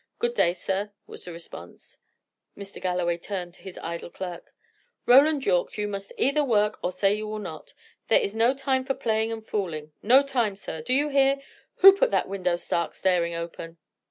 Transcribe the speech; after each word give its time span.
"Good 0.17 0.33
day, 0.33 0.53
sir," 0.53 0.93
was 1.05 1.25
the 1.25 1.31
response. 1.31 1.99
Mr. 2.57 2.81
Galloway 2.81 3.19
turned 3.19 3.53
to 3.53 3.61
his 3.61 3.77
idle 3.83 4.09
clerk. 4.09 4.51
"Roland 5.05 5.45
Yorke, 5.45 5.77
you 5.77 5.87
must 5.87 6.11
either 6.17 6.43
work 6.43 6.79
or 6.81 6.91
say 6.91 7.13
you 7.13 7.27
will 7.27 7.37
not. 7.37 7.75
There 8.07 8.19
is 8.19 8.33
no 8.33 8.55
time 8.55 8.83
for 8.83 8.95
playing 8.95 9.31
and 9.31 9.45
fooling; 9.45 9.91
no 10.01 10.23
time, 10.23 10.55
sir! 10.55 10.81
do 10.81 10.91
you 10.95 11.09
hear? 11.09 11.37
Who 11.85 11.95
put 11.95 12.09
that 12.09 12.27
window 12.27 12.55
stark 12.55 12.95
staring 12.95 13.35
open?" 13.35 13.77